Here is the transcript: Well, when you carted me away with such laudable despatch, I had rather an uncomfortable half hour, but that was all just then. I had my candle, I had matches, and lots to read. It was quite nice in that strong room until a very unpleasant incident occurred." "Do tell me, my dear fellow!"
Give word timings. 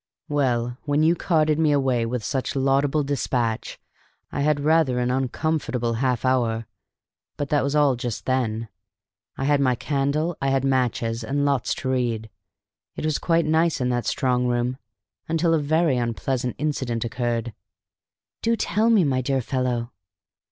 Well, 0.29 0.79
when 0.85 1.03
you 1.03 1.13
carted 1.13 1.59
me 1.59 1.71
away 1.71 2.07
with 2.07 2.23
such 2.23 2.55
laudable 2.55 3.03
despatch, 3.03 3.77
I 4.31 4.41
had 4.41 4.59
rather 4.59 4.97
an 4.97 5.11
uncomfortable 5.11 5.93
half 6.01 6.25
hour, 6.25 6.65
but 7.37 7.49
that 7.49 7.61
was 7.63 7.75
all 7.75 7.95
just 7.95 8.25
then. 8.25 8.67
I 9.37 9.43
had 9.43 9.61
my 9.61 9.75
candle, 9.75 10.35
I 10.41 10.47
had 10.49 10.63
matches, 10.65 11.23
and 11.23 11.45
lots 11.45 11.75
to 11.75 11.89
read. 11.91 12.31
It 12.95 13.05
was 13.05 13.19
quite 13.19 13.45
nice 13.45 13.79
in 13.79 13.89
that 13.89 14.07
strong 14.07 14.47
room 14.47 14.79
until 15.27 15.53
a 15.53 15.59
very 15.59 15.97
unpleasant 15.97 16.55
incident 16.57 17.05
occurred." 17.05 17.53
"Do 18.41 18.55
tell 18.55 18.89
me, 18.89 19.03
my 19.03 19.21
dear 19.21 19.39
fellow!" 19.39 19.91